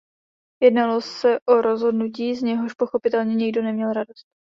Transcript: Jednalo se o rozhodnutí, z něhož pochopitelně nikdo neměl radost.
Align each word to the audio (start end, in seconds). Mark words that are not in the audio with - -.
Jednalo 0.61 1.01
se 1.01 1.39
o 1.45 1.61
rozhodnutí, 1.61 2.35
z 2.35 2.41
něhož 2.43 2.73
pochopitelně 2.73 3.35
nikdo 3.35 3.61
neměl 3.61 3.93
radost. 3.93 4.25